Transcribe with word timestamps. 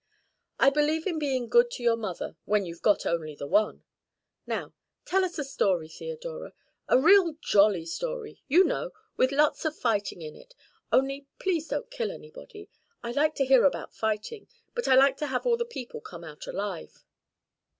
"I 0.57 0.71
believe 0.71 1.05
in 1.05 1.19
being 1.19 1.47
good 1.47 1.69
to 1.73 1.83
your 1.83 1.95
mother 1.95 2.35
when 2.45 2.65
you've 2.65 2.79
only 2.83 3.29
got 3.37 3.37
the 3.37 3.45
one. 3.47 3.83
Now 4.47 4.73
tell 5.05 5.23
us 5.23 5.37
a 5.37 5.43
story, 5.43 5.87
Theodora 5.89 6.53
a 6.87 6.97
real 6.97 7.35
jolly 7.39 7.85
story, 7.85 8.41
you 8.47 8.63
know, 8.63 8.89
with 9.15 9.31
lots 9.31 9.63
of 9.63 9.77
fighting 9.77 10.23
in 10.23 10.35
it. 10.35 10.55
Only 10.91 11.27
please 11.37 11.67
don't 11.67 11.91
kill 11.91 12.09
anybody. 12.11 12.67
I 13.03 13.11
like 13.11 13.35
to 13.35 13.45
hear 13.45 13.63
about 13.63 13.93
fighting, 13.93 14.47
but 14.73 14.87
I 14.87 14.95
like 14.95 15.17
to 15.17 15.27
have 15.27 15.45
all 15.45 15.55
the 15.55 15.65
people 15.65 16.01
come 16.01 16.23
out 16.23 16.47
alive." 16.47 17.05